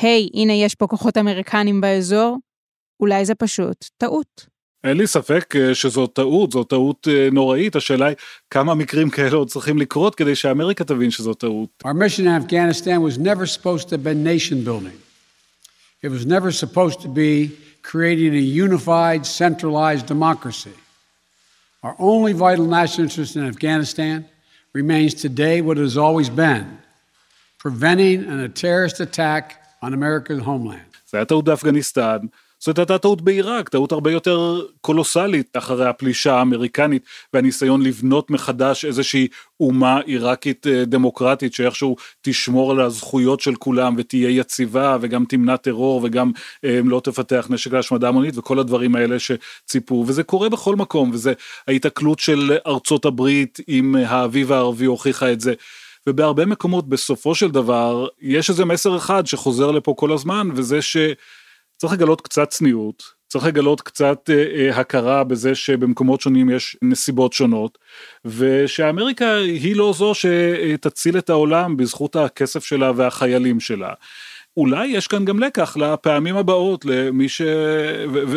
היי, 0.00 0.28
הנה 0.34 0.52
יש 0.52 0.74
פה 0.74 0.86
כוחות 0.86 1.16
אמריקנים 1.16 1.80
באזור, 1.80 2.38
אולי 3.00 3.24
זה 3.24 3.34
פשוט 3.34 3.84
טעות. 3.98 4.46
אין 4.84 4.96
לי 4.96 5.06
ספק 5.06 5.56
אה, 5.56 5.74
שזו 5.74 6.06
טעות, 6.06 6.52
זו 6.52 6.64
טעות 6.64 7.08
אה, 7.10 7.28
נוראית, 7.32 7.76
השאלה 7.76 8.06
היא 8.06 8.16
כמה 8.50 8.74
מקרים 8.74 9.10
כאלה 9.10 9.36
עוד 9.36 9.48
צריכים 9.48 9.78
לקרות 9.78 10.14
כדי 10.14 10.34
שאמריקה 10.34 10.84
תבין 10.84 11.10
שזו 11.10 11.34
טעות. 11.34 11.68
Our 11.84 11.88
mission 11.88 12.22
in 12.22 12.44
Afghanistan 12.44 13.00
was 13.08 13.18
never 13.18 13.46
supposed 13.46 13.88
to 13.88 13.98
been 13.98 14.24
nation 14.24 14.64
building. 14.64 14.96
It 16.04 16.08
was 16.08 16.26
never 16.26 16.50
supposed 16.52 17.00
to 17.00 17.08
be 17.08 17.65
creating 17.85 18.33
a 18.35 18.45
unified, 18.65 19.25
centralized 19.25 20.05
democracy. 20.05 20.77
Our 21.83 21.95
only 21.99 22.33
vital 22.33 22.65
national 22.65 23.03
interest 23.07 23.35
in 23.35 23.43
Afghanistan 23.47 24.25
remains 24.73 25.13
today 25.13 25.61
what 25.61 25.77
it 25.77 25.81
has 25.81 25.97
always 25.97 26.29
been 26.29 26.77
preventing 27.57 28.17
a 28.47 28.49
terrorist 28.49 28.99
attack 28.99 29.43
on 29.81 29.93
America's 29.93 30.41
homeland. 30.43 30.91
זה 31.07 31.17
היה 31.17 31.25
טעות 31.25 31.45
באפגניסטן, 31.45 32.17
זאת 32.66 32.78
הייתה 32.78 32.98
טעות 32.98 33.22
בעיראק, 33.22 33.68
טעות 33.68 33.92
הרבה 33.92 34.12
יותר 34.12 34.60
קולוסלית 34.80 35.56
אחרי 35.56 35.86
הפלישה 35.86 36.34
האמריקנית 36.34 37.02
והניסיון 37.32 37.82
לבנות 37.82 38.30
מחדש 38.30 38.84
איזושהי 38.84 39.28
אומה 39.60 40.00
עיראקית 40.00 40.66
אה, 40.66 40.84
דמוקרטית 40.84 41.54
שאיכשהו 41.54 41.96
תשמור 42.22 42.70
על 42.70 42.80
הזכויות 42.80 43.40
של 43.40 43.54
כולם 43.54 43.94
ותהיה 43.98 44.30
יציבה 44.30 44.96
וגם 45.00 45.24
תמנע 45.24 45.56
טרור 45.56 46.00
וגם 46.04 46.32
אה, 46.64 46.80
לא 46.84 47.00
תפתח 47.04 47.46
נשק 47.50 47.72
להשמדה 47.72 48.08
המונית 48.08 48.38
וכל 48.38 48.58
הדברים 48.58 48.96
האלה 48.96 49.16
שציפו 49.18 50.04
וזה 50.06 50.22
קורה 50.22 50.48
בכל 50.48 50.76
מקום 50.76 51.10
וזה 51.12 51.32
ההיתקלות 51.68 52.18
של 52.18 52.56
ארצות 52.66 53.04
הברית 53.04 53.58
עם 53.66 53.96
האביב 53.96 54.52
הערבי 54.52 54.84
הוכיחה 54.84 55.32
את 55.32 55.40
זה. 55.40 55.54
ובהרבה 56.06 56.46
מקומות 56.46 56.88
בסופו 56.88 57.34
של 57.34 57.50
דבר 57.50 58.06
יש 58.20 58.50
איזה 58.50 58.64
מסר 58.64 58.96
אחד 58.96 59.26
שחוזר 59.26 59.70
לפה 59.70 59.94
כל 59.96 60.12
הזמן 60.12 60.48
וזה 60.54 60.82
שצריך 61.76 61.92
לגלות 61.92 62.20
קצת 62.20 62.48
צניעות, 62.48 63.02
צריך 63.28 63.44
לגלות 63.44 63.80
קצת 63.80 64.30
אה, 64.30 64.44
אה, 64.54 64.80
הכרה 64.80 65.24
בזה 65.24 65.54
שבמקומות 65.54 66.20
שונים 66.20 66.50
יש 66.50 66.76
נסיבות 66.82 67.32
שונות 67.32 67.78
ושאמריקה 68.24 69.34
היא 69.36 69.76
לא 69.76 69.92
זו 69.96 70.12
שתציל 70.14 71.18
את 71.18 71.30
העולם 71.30 71.76
בזכות 71.76 72.16
הכסף 72.16 72.64
שלה 72.64 72.92
והחיילים 72.96 73.60
שלה. 73.60 73.92
אולי 74.56 74.86
יש 74.86 75.06
כאן 75.06 75.24
גם 75.24 75.40
לקח 75.40 75.76
לפעמים 75.76 76.36
הבאות 76.36 76.84
למי 76.84 77.28
ש... 77.28 77.42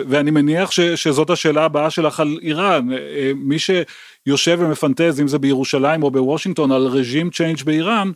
ואני 0.08 0.32
מניח 0.32 0.72
ש- 0.72 0.80
שזאת 0.80 1.30
השאלה 1.30 1.66
הבאה 1.66 1.90
שלך 1.90 2.20
על 2.20 2.38
איראן, 2.42 2.94
אה, 2.94 3.32
מי 3.36 3.58
שיושב 3.60 4.58
ומפנטז 4.60 5.22
אם 5.22 5.28
זה 5.28 5.40
בירושלים 5.40 6.04
או 6.04 6.12
בוושינגטון 6.12 6.72
על 6.72 6.88
regime 6.88 7.30
change 7.30 7.64
באיראן, 7.64 8.12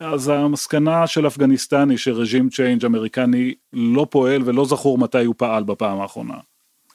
אז 0.00 0.28
המסקנה 0.28 1.06
של 1.06 1.26
אפגניסטן 1.26 1.90
היא 1.90 1.98
ש 1.98 2.11
regime 2.11 2.48
change 2.48 2.84
אמריקני 2.84 3.54
לא 3.72 4.06
פועל 4.10 4.42
ולא 4.44 4.64
זכור 4.64 4.98
מתי 4.98 5.24
הוא 5.24 5.34
פעל 5.38 5.64
בפעם 5.64 6.00
האחרונה. 6.00 6.34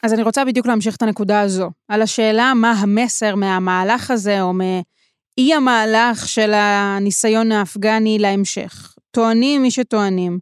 אז 0.04 0.14
אני 0.14 0.24
רוצה 0.24 0.46
בדיוק 0.46 0.68
להמשיך 0.68 0.96
את 0.96 1.02
הנקודה 1.02 1.42
הזו, 1.42 1.72
על 1.88 2.02
השאלה 2.02 2.54
מה 2.56 2.72
המסר 2.72 3.36
מהמהלך 3.36 4.12
הזה, 4.12 4.42
או 4.42 4.54
מאי 4.54 5.54
המהלך 5.54 6.28
של 6.28 6.54
הניסיון 6.54 7.52
האפגני 7.52 8.20
להמשך. 8.20 8.96
טוענים 9.12 9.62
מי 9.62 9.72
שטוענים, 9.72 10.40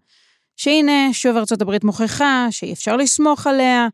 שהנה, 0.58 1.14
שוב 1.14 1.38
הברית 1.62 1.84
מוכיחה 1.84 2.48
שאי 2.52 2.74
אפשר 2.74 2.98
לסמוך 2.98 3.48
עליה, 3.48 3.88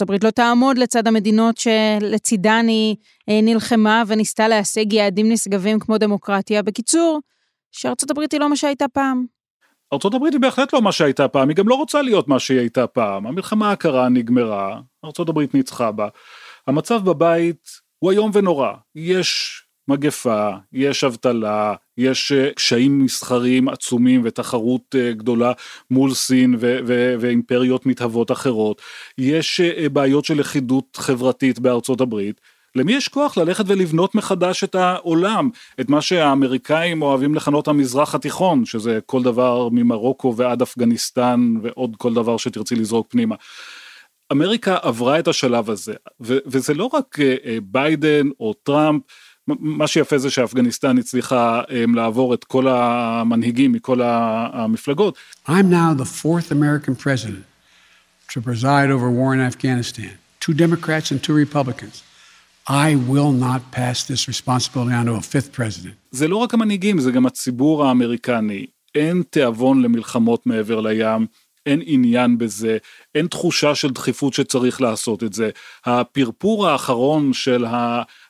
הברית 0.00 0.24
לא 0.24 0.30
תעמוד 0.30 0.78
לצד 0.78 1.06
המדינות 1.06 1.58
שלצידן 1.58 2.66
היא 2.68 2.96
אה, 3.28 3.40
נלחמה 3.42 4.02
וניסתה 4.06 4.48
להשיג 4.48 4.92
יעדים 4.92 5.32
נשגבים 5.32 5.78
כמו 5.78 5.98
דמוקרטיה. 5.98 6.62
בקיצור, 6.62 7.20
שארצות 7.78 8.10
הברית 8.10 8.32
היא 8.32 8.40
לא 8.40 8.48
מה 8.48 8.56
שהייתה 8.56 8.88
פעם. 8.88 9.26
ארצות 9.92 10.14
הברית 10.14 10.32
היא 10.32 10.40
בהחלט 10.40 10.72
לא 10.72 10.82
מה 10.82 10.92
שהייתה 10.92 11.28
פעם, 11.28 11.48
היא 11.48 11.56
גם 11.56 11.68
לא 11.68 11.74
רוצה 11.74 12.02
להיות 12.02 12.28
מה 12.28 12.38
שהיא 12.38 12.58
הייתה 12.58 12.86
פעם. 12.86 13.26
המלחמה 13.26 13.72
הקרה 13.72 14.08
נגמרה, 14.08 14.80
ארצות 15.04 15.28
הברית 15.28 15.54
ניצחה 15.54 15.92
בה. 15.92 16.08
המצב 16.66 17.04
בבית 17.04 17.68
הוא 17.98 18.10
איום 18.10 18.30
ונורא. 18.34 18.72
יש 18.94 19.62
מגפה, 19.88 20.50
יש 20.72 21.04
אבטלה, 21.04 21.74
יש 21.96 22.32
אה, 22.32 22.50
קשיים 22.52 23.04
מסחריים 23.04 23.68
עצומים 23.68 24.20
ותחרות 24.24 24.94
אה, 24.98 25.12
גדולה 25.12 25.52
מול 25.90 26.14
סין 26.14 26.54
ו- 26.60 26.78
ו- 26.86 27.14
ואימפריות 27.20 27.86
מתהוות 27.86 28.30
אחרות, 28.30 28.82
יש 29.18 29.60
אה, 29.60 29.88
בעיות 29.88 30.24
של 30.24 30.40
לכידות 30.40 30.96
חברתית 30.96 31.58
בארצות 31.58 32.00
הברית. 32.00 32.40
למי 32.74 32.92
יש 32.92 33.08
כוח 33.08 33.36
ללכת 33.36 33.64
ולבנות 33.66 34.14
מחדש 34.14 34.64
את 34.64 34.74
העולם, 34.74 35.50
את 35.80 35.88
מה 35.88 36.00
שהאמריקאים 36.00 37.02
אוהבים 37.02 37.34
לכנות 37.34 37.68
המזרח 37.68 38.14
התיכון, 38.14 38.64
שזה 38.64 38.98
כל 39.06 39.22
דבר 39.22 39.68
ממרוקו 39.72 40.34
ועד 40.36 40.62
אפגניסטן 40.62 41.54
ועוד 41.62 41.96
כל 41.98 42.14
דבר 42.14 42.36
שתרצי 42.36 42.74
לזרוק 42.74 43.06
פנימה. 43.10 43.34
אמריקה 44.32 44.76
עברה 44.82 45.18
את 45.18 45.28
השלב 45.28 45.70
הזה, 45.70 45.94
ו- 46.20 46.38
וזה 46.46 46.74
לא 46.74 46.90
רק 46.92 47.18
ביידן 47.62 48.28
או 48.40 48.54
טראמפ, 48.62 49.02
מה 49.46 49.86
שיפה 49.86 50.18
זה 50.18 50.30
שאפגניסטן 50.30 50.98
הצליחה 50.98 51.62
לעבור 51.94 52.34
את 52.34 52.44
כל 52.44 52.68
המנהיגים 52.68 53.72
מכל 53.72 54.00
המפלגות. 54.02 55.16
I'm 55.46 55.50
now 55.50 55.94
the 56.02 56.22
fourth 56.22 56.50
American 56.52 56.94
president 57.04 57.44
to 58.32 58.40
preside 58.40 58.90
over 58.90 59.10
war 59.10 59.34
in 59.34 59.40
Afghanistan. 59.40 60.10
Two 60.40 60.54
Democrats 60.54 61.10
and 61.10 61.22
two 61.22 61.34
Republicans. 61.34 62.07
I 62.68 62.96
will 63.08 63.32
not 63.32 63.62
pass 63.70 64.04
this 64.04 64.28
responsibility 64.28 64.92
on 64.92 65.06
to 65.06 65.14
a 65.14 65.22
fifth 65.22 65.52
president. 65.56 65.94
זה 66.10 66.28
לא 66.28 66.36
רק 66.36 66.54
המנהיגים, 66.54 66.98
זה 66.98 67.10
גם 67.10 67.26
הציבור 67.26 67.84
האמריקני. 67.84 68.66
אין 68.94 69.22
תיאבון 69.30 69.82
למלחמות 69.82 70.46
מעבר 70.46 70.80
לים. 70.80 71.26
אין 71.66 71.82
עניין 71.84 72.38
בזה, 72.38 72.78
אין 73.14 73.26
תחושה 73.26 73.74
של 73.74 73.90
דחיפות 73.90 74.34
שצריך 74.34 74.80
לעשות 74.80 75.22
את 75.22 75.32
זה. 75.32 75.50
הפרפור 75.86 76.68
האחרון 76.68 77.32
של 77.32 77.64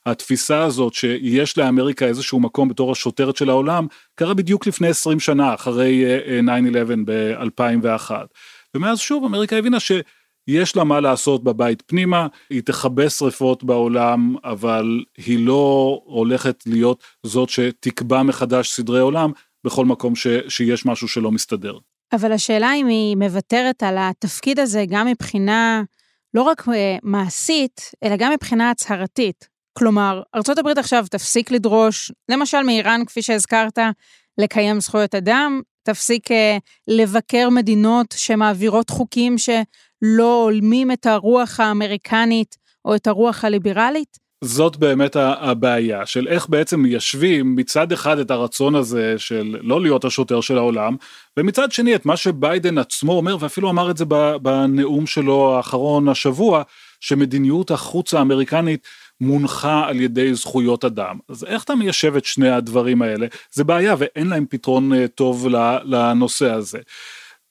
התפיסה 0.07 0.63
הזאת 0.63 0.95
שיש 0.95 1.59
לאמריקה 1.59 2.07
איזשהו 2.07 2.41
מקום 2.41 2.69
בתור 2.69 2.93
השוטרת 2.93 3.37
של 3.37 3.51
העולם, 3.51 3.87
קרה 4.15 4.35
בדיוק 4.35 4.67
לפני 4.67 4.89
20 4.89 5.21
שנה, 5.21 5.55
אחרי 5.55 6.05
9-11 6.47 6.51
ב-2001. 7.05 8.11
ומאז 8.75 8.99
שוב 8.99 9.25
אמריקה 9.25 9.57
הבינה 9.57 9.81
ש... 9.81 9.93
יש 10.49 10.77
לה 10.77 10.85
מה 10.85 11.01
לעשות 11.01 11.45
בבית 11.45 11.83
פנימה, 11.87 12.27
היא 12.51 12.63
תכבה 12.63 13.11
שריפות 13.11 13.65
בעולם, 13.65 14.37
אבל 14.45 15.05
היא 15.17 15.47
לא 15.47 16.01
הולכת 16.05 16.63
להיות 16.67 17.03
זאת 17.23 17.49
שתקבע 17.49 18.23
מחדש 18.23 18.71
סדרי 18.71 19.01
עולם 19.01 19.33
בכל 19.65 19.85
מקום 19.85 20.17
ש, 20.17 20.27
שיש 20.49 20.87
משהו 20.87 21.09
שלא 21.09 21.31
מסתדר. 21.31 21.79
אבל 22.13 22.33
השאלה 22.33 22.75
אם 22.75 22.87
היא 22.87 23.17
מוותרת 23.17 23.83
על 23.83 23.97
התפקיד 23.99 24.59
הזה 24.59 24.85
גם 24.89 25.07
מבחינה 25.07 25.83
לא 26.35 26.43
רק 26.43 26.69
אה, 26.69 26.97
מעשית, 27.03 27.81
אלא 28.05 28.17
גם 28.17 28.33
מבחינה 28.33 28.71
הצהרתית. 28.71 29.49
כלומר, 29.79 30.23
ארה"ב 30.35 30.79
עכשיו 30.79 31.05
תפסיק 31.11 31.51
לדרוש, 31.51 32.13
למשל 32.29 32.63
מאיראן, 32.63 33.05
כפי 33.07 33.23
שהזכרת, 33.23 33.79
לקיים 34.39 34.81
זכויות 34.81 35.15
אדם, 35.15 35.61
תפסיק 35.83 36.31
אה, 36.31 36.59
לבקר 36.89 37.49
מדינות 37.51 38.15
שמעבירות 38.17 38.91
חוקים 38.91 39.37
שלא 39.39 40.43
הולמים 40.45 40.93
את 40.93 41.07
הרוח 41.07 41.61
האמריקנית 41.61 42.57
או 42.85 42.95
את 42.95 43.07
הרוח 43.07 43.45
הליברלית. 43.45 44.29
זאת 44.45 44.77
באמת 44.77 45.17
הבעיה 45.17 46.07
של 46.07 46.29
איך 46.29 46.49
בעצם 46.49 46.81
מיישבים 46.81 47.57
מצד 47.57 47.93
אחד 47.93 48.19
את 48.19 48.31
הרצון 48.31 48.75
הזה 48.75 49.15
של 49.19 49.57
לא 49.61 49.81
להיות 49.81 50.05
השוטר 50.05 50.41
של 50.41 50.59
העולם 50.59 50.97
ומצד 51.37 51.73
שני 51.73 51.95
את 51.95 52.07
מה 52.07 52.17
שביידן 52.17 52.79
עצמו 52.79 53.13
אומר 53.13 53.37
ואפילו 53.41 53.71
אמר 53.71 53.91
את 53.91 53.97
זה 53.97 54.05
בנאום 54.43 55.07
שלו 55.07 55.57
האחרון 55.57 56.09
השבוע 56.09 56.63
שמדיניות 57.01 57.71
החוץ 57.71 58.15
האמריקנית 58.15 58.87
מונחה 59.21 59.85
על 59.89 60.01
ידי 60.01 60.35
זכויות 60.35 60.85
אדם 60.85 61.19
אז 61.29 61.45
איך 61.45 61.65
אתה 61.65 61.75
מיישב 61.75 62.17
את 62.17 62.25
שני 62.25 62.51
הדברים 62.51 63.03
האלה 63.03 63.27
זה 63.53 63.65
בעיה 63.65 63.95
ואין 63.99 64.27
להם 64.27 64.47
פתרון 64.49 64.93
אה, 64.93 65.09
טוב 65.09 65.47
לנושא 65.85 66.51
הזה. 66.51 66.79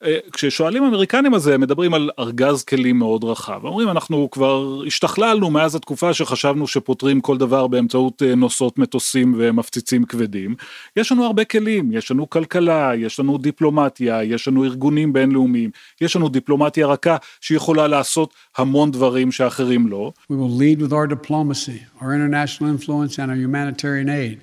אה, 0.04 0.18
כששואלים 0.34 0.84
אמריקנים 0.84 1.34
על 1.34 1.40
זה 1.40 1.58
מדברים 1.58 1.94
על 1.94 2.10
ארגז 2.20 2.64
כלים 2.64 3.00
מאוד 3.00 3.24
רחב 3.24 3.66
אומרים 3.66 3.90
אנחנו 3.90 4.32
כבר 4.32 4.82
השתכללנו 4.88 5.50
מאז 5.50 5.76
התקופה 5.76 6.14
שחשבנו 6.14 6.68
שפותרים 6.68 7.22
כל 7.22 7.38
דבר 7.38 7.68
באמצעות 7.68 8.24
אה, 8.24 8.36
נוסעות 8.36 8.78
מטוסים 8.78 9.36
ומפציצים 9.38 10.06
כבדים 10.06 10.56
יש 10.96 11.12
לנו 11.12 11.26
הרבה 11.26 11.46
כלים 11.46 11.92
יש 11.94 12.12
לנו 12.12 12.30
כלכלה 12.30 12.92
יש 12.96 13.20
לנו 13.20 13.38
דיפלומטיה 13.38 14.24
יש 14.24 14.48
לנו 14.48 14.64
ארגונים 14.64 15.14
בינלאומיים 15.14 15.70
יש 16.02 16.16
לנו 16.16 16.30
דיפלומטיה 16.30 16.88
רכה 16.88 17.18
שיכולה 17.42 17.88
לעשות 17.88 18.34
המון 18.58 18.92
דברים 18.92 19.32
שאחרים 19.32 19.88
לא. 19.88 20.12
We 20.32 20.36
will 20.36 20.62
lead 20.62 20.82
with 20.82 20.94
our 20.94 21.08
diplomacy, 21.08 22.02
our 22.02 22.14
international 22.14 22.70
influence 22.76 23.18
and 23.18 23.32
our 23.32 23.38
humanitarian 23.46 24.10
aid. 24.10 24.40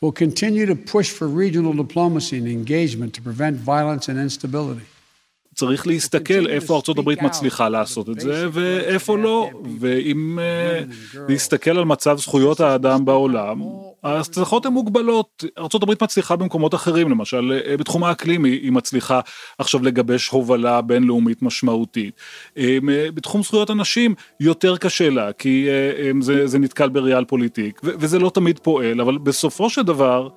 will 0.00 0.12
continue 0.12 0.64
to 0.64 0.74
push 0.74 1.10
for 1.10 1.28
regional 1.28 1.74
diplomacy 1.74 2.38
and 2.38 2.48
engagement 2.48 3.12
to 3.14 3.20
prevent 3.20 3.56
violence 3.56 4.08
and 4.08 4.18
instability. 4.18 4.86
צריך 5.60 5.86
להסתכל 5.86 6.46
איפה 6.46 6.76
ארצות 6.76 6.98
הברית 6.98 7.22
מצליחה 7.22 7.68
לעשות 7.68 8.08
את 8.10 8.20
זה 8.20 8.48
ואיפה 8.52 9.18
לא, 9.18 9.50
ואם 9.80 10.38
להסתכל 11.28 11.78
על 11.78 11.84
מצב 11.84 12.18
זכויות 12.18 12.60
האדם 12.60 13.04
בעולם, 13.04 13.62
ההצלחות 14.02 14.66
הן 14.66 14.72
מוגבלות, 14.72 15.44
ארצות 15.58 15.82
הברית 15.82 16.02
מצליחה 16.02 16.36
במקומות 16.36 16.74
אחרים, 16.74 17.10
למשל 17.10 17.60
בתחום 17.78 18.04
האקלים 18.04 18.44
היא 18.44 18.72
מצליחה 18.72 19.20
עכשיו 19.58 19.82
לגבש 19.82 20.28
הובלה 20.28 20.80
בינלאומית 20.80 21.42
משמעותית. 21.42 22.20
בתחום 23.14 23.42
זכויות 23.42 23.70
הנשים 23.70 24.14
יותר 24.40 24.76
קשה 24.76 25.10
לה, 25.10 25.32
כי 25.32 25.66
זה, 26.20 26.46
זה 26.46 26.58
נתקל 26.58 26.88
בריאל 26.88 27.24
פוליטיק, 27.24 27.80
וזה 27.84 28.18
לא 28.18 28.30
תמיד 28.34 28.58
פועל, 28.58 29.00
אבל 29.00 29.18
בסופו 29.18 29.70
של 29.70 29.82
דבר, 29.82 30.28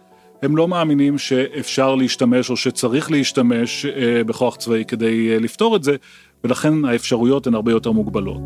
הם 0.44 0.58
לא 0.58 0.68
מאמינים 0.68 1.18
שאפשר 1.18 1.96
להשתמש 1.96 2.50
או 2.50 2.58
שצריך 2.58 3.12
להשתמש 3.12 3.86
אה, 3.86 4.24
בכוח 4.24 4.56
צבאי 4.56 4.84
כדי 4.88 5.34
אה, 5.34 5.40
לפתור 5.40 5.76
את 5.76 5.84
זה, 5.84 5.96
ולכן 6.44 6.86
האפשרויות 6.86 7.48
הן 7.48 7.54
הרבה 7.54 7.72
יותר 7.72 7.92
מוגבלות. 7.92 8.42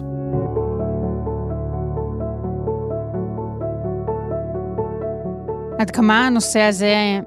עד 5.80 5.92
כמה 5.92 6.27
הנושא 6.27 6.62
הזה 6.62 7.20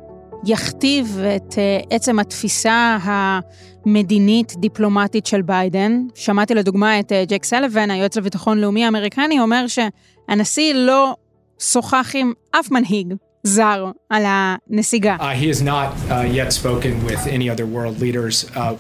יכתיב 0.47 1.19
את 1.37 1.55
אה, 1.59 1.81
עצם 1.91 2.19
התפיסה 2.19 2.99
המדינית-דיפלומטית 3.03 5.27
של 5.27 5.43
ביידן. 5.43 6.03
שמעתי 6.15 6.55
לדוגמה 6.55 7.01
את 7.01 7.13
ג'ק 7.29 7.45
סלוון, 7.45 7.91
היועץ 7.91 8.17
לביטחון 8.17 8.59
לאומי 8.59 8.85
האמריקני, 8.85 9.41
אומר 9.41 9.65
שהנשיא 9.67 10.75
לא 10.75 11.15
שוחח 11.59 12.13
עם 12.15 12.33
אף 12.51 12.71
מנהיג 12.71 13.15
זר 13.43 13.91
על 14.11 14.23
הנסיגה. 14.27 15.17
Uh, 15.17 15.23
he 15.23 15.49
has 15.49 15.63
not 15.63 15.89
uh, 16.11 16.23
yet 16.23 16.53
spoken 16.53 17.05
with 17.05 17.27
any 17.27 17.49
other 17.51 17.67
world 17.67 18.01
leaders. 18.01 18.45
Uh, 18.55 18.75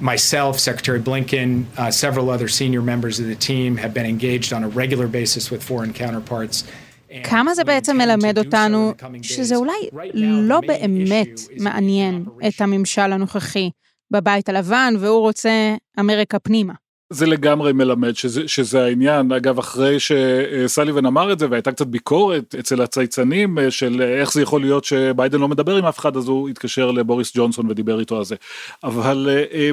myself, 0.00 0.58
Secretary 0.58 1.00
Blinken, 1.00 1.64
uh, 1.78 1.90
several 1.90 2.30
other 2.30 2.48
senior 2.48 2.82
members 2.82 3.18
of 3.18 3.26
the 3.26 3.34
team 3.34 3.76
have 3.76 3.92
been 3.94 4.06
engaged 4.06 4.52
on 4.52 4.62
a 4.64 4.68
regular 4.68 5.08
basis 5.08 5.50
with 5.50 5.62
foreign 5.62 5.92
counterparts. 5.92 6.64
כמה 7.24 7.54
זה 7.54 7.64
בעצם 7.64 7.98
מלמד 7.98 8.38
אותנו 8.38 8.92
שזה 9.22 9.56
אולי 9.56 9.88
לא 10.14 10.60
באמת 10.66 11.40
מעניין 11.60 12.24
את 12.48 12.60
הממשל 12.60 13.12
הנוכחי 13.12 13.70
בבית 14.10 14.48
הלבן, 14.48 14.94
והוא 15.00 15.20
רוצה 15.20 15.74
אמריקה 16.00 16.38
פנימה. 16.38 16.72
זה 17.10 17.26
לגמרי 17.26 17.72
מלמד 17.72 18.16
שזה, 18.16 18.48
שזה 18.48 18.84
העניין. 18.84 19.32
אגב, 19.32 19.58
אחרי 19.58 19.96
שסליבן 20.00 21.06
אמר 21.06 21.32
את 21.32 21.38
זה 21.38 21.46
והייתה 21.50 21.72
קצת 21.72 21.86
ביקורת 21.86 22.54
אצל 22.58 22.82
הצייצנים 22.82 23.58
אה, 23.58 23.70
של 23.70 24.02
איך 24.02 24.32
זה 24.32 24.42
יכול 24.42 24.60
להיות 24.60 24.84
שביידן 24.84 25.40
לא 25.40 25.48
מדבר 25.48 25.76
עם 25.76 25.84
אף 25.84 25.98
אחד, 25.98 26.16
אז 26.16 26.28
הוא 26.28 26.48
התקשר 26.48 26.90
לבוריס 26.90 27.32
ג'ונסון 27.36 27.70
ודיבר 27.70 28.00
איתו 28.00 28.16
על 28.18 28.24
זה. 28.24 28.36
אבל 28.84 29.28
אה, 29.52 29.70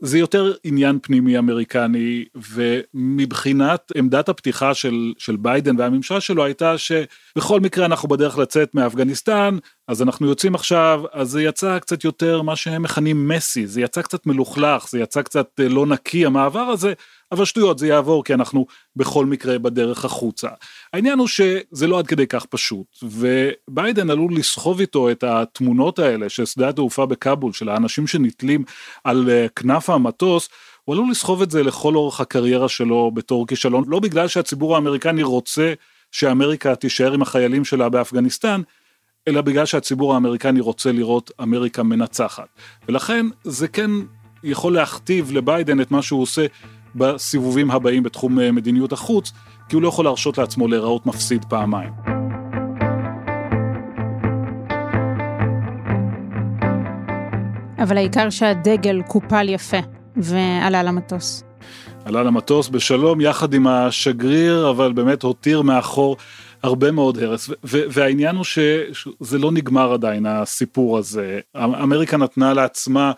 זה 0.00 0.18
יותר 0.18 0.52
עניין 0.64 0.98
פנימי 1.02 1.38
אמריקני 1.38 2.24
ומבחינת 2.54 3.92
עמדת 3.94 4.28
הפתיחה 4.28 4.74
של, 4.74 5.12
של 5.18 5.36
ביידן 5.36 5.80
והממשל 5.80 6.20
שלו 6.20 6.44
הייתה 6.44 6.74
שבכל 6.78 7.60
מקרה 7.60 7.86
אנחנו 7.86 8.08
בדרך 8.08 8.38
לצאת 8.38 8.74
מאפגניסטן 8.74 9.58
אז 9.88 10.02
אנחנו 10.02 10.26
יוצאים 10.26 10.54
עכשיו 10.54 11.02
אז 11.12 11.30
זה 11.30 11.42
יצא 11.42 11.78
קצת 11.78 12.04
יותר 12.04 12.42
מה 12.42 12.56
שהם 12.56 12.82
מכנים 12.82 13.28
מסי 13.28 13.66
זה 13.66 13.80
יצא 13.80 14.02
קצת 14.02 14.26
מלוכלך 14.26 14.88
זה 14.88 15.00
יצא 15.00 15.22
קצת 15.22 15.48
אה, 15.60 15.68
לא 15.68 15.86
נקי 15.86 16.26
המעבר 16.26 16.60
הזה 16.60 16.92
אבל 17.32 17.44
שטויות 17.44 17.78
זה 17.78 17.86
יעבור 17.86 18.24
כי 18.24 18.34
אנחנו 18.34 18.66
בכל 18.96 19.26
מקרה 19.26 19.58
בדרך 19.58 20.04
החוצה. 20.04 20.48
העניין 20.92 21.18
הוא 21.18 21.28
שזה 21.28 21.86
לא 21.86 21.98
עד 21.98 22.06
כדי 22.06 22.26
כך 22.26 22.44
פשוט 22.44 22.86
וביידן 23.02 24.10
עלול 24.10 24.34
לסחוב 24.34 24.80
איתו 24.80 25.10
את 25.10 25.24
התמונות 25.24 25.98
האלה 25.98 26.28
של 26.28 26.44
שדה 26.44 26.68
התעופה 26.68 27.06
בכאבול 27.06 27.52
של 27.52 27.68
האנשים 27.68 28.06
שנתלים 28.06 28.64
על 29.04 29.30
אה, 29.30 29.46
כנף 29.56 29.90
המטוס 29.90 30.48
הוא 30.84 30.94
עלול 30.94 31.10
לסחוב 31.10 31.42
את 31.42 31.50
זה 31.50 31.62
לכל 31.62 31.94
אורך 31.94 32.20
הקריירה 32.20 32.68
שלו 32.68 33.10
בתור 33.14 33.46
כישלון 33.46 33.84
לא 33.86 34.00
בגלל 34.00 34.28
שהציבור 34.28 34.74
האמריקני 34.74 35.22
רוצה 35.22 35.72
שאמריקה 36.12 36.74
תישאר 36.74 37.12
עם 37.12 37.22
החיילים 37.22 37.64
שלה 37.64 37.88
באפגניסטן 37.88 38.60
אלא 39.28 39.40
בגלל 39.40 39.66
שהציבור 39.66 40.14
האמריקני 40.14 40.60
רוצה 40.60 40.92
לראות 40.92 41.30
אמריקה 41.42 41.82
מנצחת 41.82 42.48
ולכן 42.88 43.26
זה 43.44 43.68
כן 43.68 43.90
יכול 44.42 44.74
להכתיב 44.74 45.32
לביידן 45.32 45.80
את 45.80 45.90
מה 45.90 46.02
שהוא 46.02 46.22
עושה 46.22 46.46
בסיבובים 46.96 47.70
הבאים 47.70 48.02
בתחום 48.02 48.38
אה, 48.38 48.52
מדיניות 48.52 48.92
החוץ, 48.92 49.32
כי 49.68 49.76
הוא 49.76 49.82
לא 49.82 49.88
יכול 49.88 50.04
להרשות 50.04 50.38
לעצמו 50.38 50.68
להיראות 50.68 51.06
מפסיד 51.06 51.44
פעמיים. 51.44 51.92
אבל 57.78 57.96
העיקר 57.96 58.30
שהדגל 58.30 59.02
קופל 59.02 59.48
יפה 59.48 59.76
ועלה 60.16 60.82
למטוס. 60.82 61.44
עלה 62.04 62.22
למטוס 62.22 62.68
בשלום 62.68 63.20
יחד 63.20 63.54
עם 63.54 63.66
השגריר, 63.66 64.70
אבל 64.70 64.92
באמת 64.92 65.22
הותיר 65.22 65.62
מאחור 65.62 66.16
הרבה 66.62 66.90
מאוד 66.90 67.18
הרס. 67.18 67.50
והעניין 67.64 68.36
הוא 68.36 68.44
שזה 68.44 69.38
לא 69.38 69.52
נגמר 69.52 69.92
עדיין, 69.92 70.26
הסיפור 70.26 70.98
הזה. 70.98 71.40
אמריקה 71.56 72.16
נתנה 72.16 72.54
לעצמה 72.54 73.12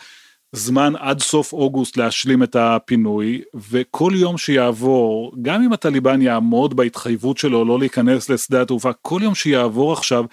זמן 0.52 0.92
עד 0.98 1.20
סוף 1.20 1.52
אוגוסט 1.52 1.96
להשלים 1.96 2.42
את 2.42 2.56
הפינוי 2.56 3.42
וכל 3.70 4.12
יום 4.14 4.38
שיעבור 4.38 5.32
גם 5.42 5.62
אם 5.62 5.72
הטליבן 5.72 6.22
יעמוד 6.22 6.76
בהתחייבות 6.76 7.38
שלו 7.38 7.64
לא 7.64 7.78
להיכנס 7.78 8.30
לשדה 8.30 8.62
התעופה 8.62 8.90
כל 9.02 9.20
יום 9.22 9.34
שיעבור 9.34 9.92
עכשיו 9.92 10.24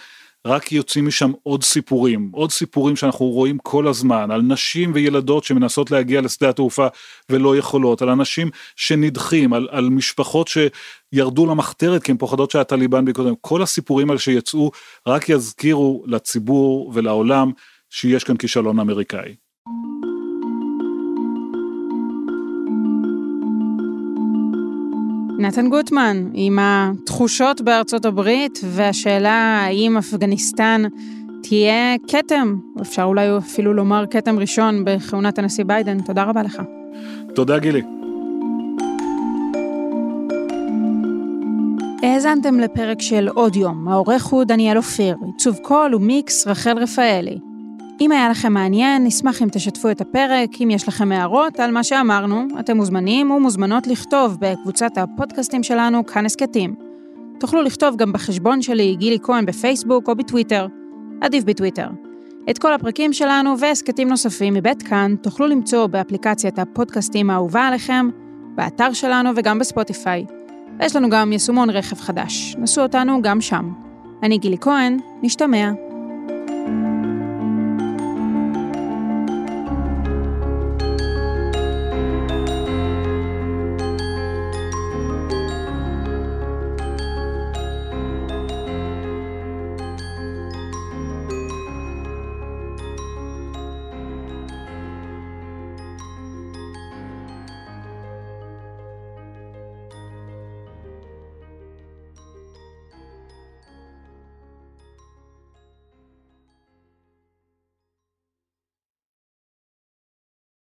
רק 0.48 0.72
יוצאים 0.72 1.08
משם 1.08 1.32
עוד 1.44 1.64
סיפורים 1.64 2.30
עוד 2.34 2.52
סיפורים 2.52 2.96
שאנחנו 2.96 3.26
רואים 3.26 3.58
כל 3.58 3.88
הזמן 3.88 4.32
על 4.32 4.42
נשים 4.42 4.92
וילדות 4.94 5.44
שמנסות 5.44 5.92
להגיע 5.92 6.22
לשדה 6.22 6.50
התעופה 6.50 6.88
ולא 7.30 7.58
יכולות 7.58 8.02
על 8.02 8.10
אנשים 8.10 8.50
שנדחים 8.76 9.54
על, 9.54 9.68
על 9.72 9.90
משפחות 9.90 10.48
שירדו 10.48 11.46
למחתרת 11.46 12.04
כי 12.04 12.12
הן 12.12 12.18
פוחדות 12.18 12.52
שהטליבן 12.52 13.06
בקודם 13.06 13.34
כל 13.42 13.62
הסיפורים 13.62 14.10
האלה 14.10 14.20
שיצאו 14.20 14.72
רק 15.08 15.30
יזכירו 15.30 16.04
לציבור 16.08 16.92
ולעולם 16.94 17.52
שיש 17.90 18.24
כאן 18.24 18.38
כישלון 18.38 18.80
אמריקאי. 18.80 19.36
נתן 25.40 25.70
גוטמן, 25.70 26.30
עם 26.34 26.60
התחושות 26.62 27.62
בארצות 27.62 28.06
הברית 28.06 28.60
והשאלה 28.64 29.64
האם 29.66 29.98
אפגניסטן 29.98 30.82
תהיה 31.44 31.96
כתם, 32.08 32.56
אפשר 32.82 33.04
אולי 33.04 33.38
אפילו 33.38 33.74
לומר 33.74 34.06
כתם 34.10 34.40
ראשון 34.40 34.86
בכהונת 34.86 35.40
הנשיא 35.40 35.66
ביידן. 35.66 36.02
תודה 36.02 36.24
רבה 36.24 36.44
לך. 36.44 36.62
תודה 37.36 37.60
גילי. 37.60 37.82
האזנתם 42.04 42.60
לפרק 42.60 43.02
של 43.02 43.28
עוד 43.28 43.56
יום, 43.56 43.88
העורך 43.88 44.26
הוא 44.26 44.44
דניאל 44.44 44.78
אופיר, 44.78 45.18
עיצוב 45.26 45.58
קול 45.62 45.96
ומיקס 45.96 46.48
רחל 46.48 46.78
רפאלי. 46.78 47.55
אם 48.02 48.12
היה 48.12 48.30
לכם 48.30 48.54
מעניין, 48.54 49.04
נשמח 49.04 49.42
אם 49.42 49.48
תשתפו 49.52 49.92
את 49.92 50.02
הפרק, 50.02 50.50
אם 50.64 50.70
יש 50.72 50.88
לכם 50.88 51.12
הערות 51.12 51.60
על 51.60 51.72
מה 51.72 51.84
שאמרנו, 51.84 52.48
אתם 52.60 52.78
מוזמנים 52.78 53.32
ומוזמנות 53.32 53.88
לכתוב 53.88 54.38
בקבוצת 54.40 54.98
הפודקאסטים 54.98 55.64
שלנו, 55.64 56.06
כאן 56.06 56.26
הסכתים. 56.26 56.76
תוכלו 57.40 57.62
לכתוב 57.62 57.96
גם 57.96 58.14
בחשבון 58.14 58.62
שלי, 58.62 58.96
גילי 58.96 59.18
כהן 59.24 59.46
בפייסבוק 59.46 60.08
או 60.08 60.16
בטוויטר. 60.16 60.68
עדיף 61.22 61.44
בטוויטר. 61.44 61.88
את 62.50 62.58
כל 62.58 62.74
הפרקים 62.74 63.14
שלנו 63.14 63.60
והסכתים 63.60 64.10
נוספים 64.10 64.54
מבית 64.54 64.84
כאן 64.84 65.16
תוכלו 65.22 65.48
למצוא 65.48 65.88
באפליקציית 65.88 66.60
הפודקאסטים 66.60 67.30
האהובה 67.30 67.68
עליכם, 67.68 68.10
באתר 68.56 68.94
שלנו 68.94 69.30
וגם 69.36 69.60
בספוטיפיי. 69.60 70.26
ויש 70.80 70.96
לנו 70.96 71.10
גם 71.10 71.32
יישומון 71.32 71.70
רכב 71.70 71.96
חדש. 71.96 72.56
נסו 72.60 72.82
אותנו 72.82 73.22
גם 73.22 73.42
שם. 73.42 73.74
אני 74.24 74.38
גילי 74.38 74.58
כהן, 74.62 75.00
נשתמע. 75.22 75.85